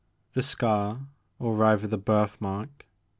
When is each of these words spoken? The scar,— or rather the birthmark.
The 0.33 0.41
scar,— 0.41 1.01
or 1.37 1.53
rather 1.53 1.85
the 1.85 1.99
birthmark. 1.99 2.87